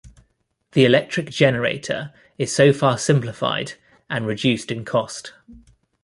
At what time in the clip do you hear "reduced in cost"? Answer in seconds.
4.25-5.33